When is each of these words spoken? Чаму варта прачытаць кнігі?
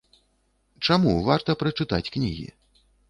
Чаму 0.87 1.13
варта 1.29 1.57
прачытаць 1.61 2.11
кнігі? 2.17 2.47